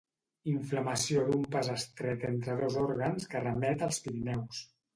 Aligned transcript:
Inflamació 0.53 1.25
d'un 1.27 1.43
pas 1.57 1.69
estret 1.75 2.27
entre 2.31 2.57
dos 2.63 2.81
òrgans 2.87 3.31
que 3.35 3.45
remet 3.47 3.87
als 3.91 4.05
Pirineus. 4.09 4.67